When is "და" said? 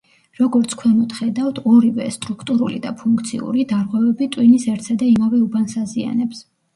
2.85-2.93, 5.03-5.07